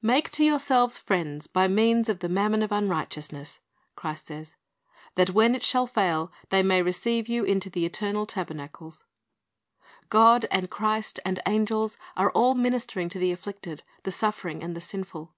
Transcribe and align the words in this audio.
2: 0.00 0.06
20, 0.08 0.30
21' 0.52 0.58
fhc 0.58 0.58
Mavivion 0.72 0.88
of 0.94 1.00
Unrighteousness'^ 1.00 1.00
373 1.02 1.02
"Make 1.04 1.04
to 1.04 1.04
yourselves 1.04 1.04
friends 1.04 1.46
by 1.48 1.68
means 1.68 2.08
of 2.08 2.18
the 2.20 2.28
mammon 2.30 2.62
of 2.62 2.72
unrighteousness," 2.72 3.60
Christ 3.94 4.26
says, 4.26 4.54
"tliat 5.16 5.30
when 5.34 5.54
it 5.54 5.62
shall 5.62 5.86
fail, 5.86 6.32
they 6.48 6.62
may 6.62 6.80
receive 6.80 7.28
you 7.28 7.44
into 7.44 7.68
the 7.68 7.84
eternal 7.84 8.24
tabernacles."^ 8.24 9.04
God 10.08 10.46
and 10.50 10.70
Christ 10.70 11.20
and 11.26 11.40
angels 11.44 11.98
are 12.16 12.30
all 12.30 12.54
ministering 12.54 13.10
to 13.10 13.18
the 13.18 13.32
afflicted, 13.32 13.82
the 14.04 14.12
suffering, 14.12 14.62
and 14.62 14.74
the 14.74 14.80
sinful. 14.80 15.34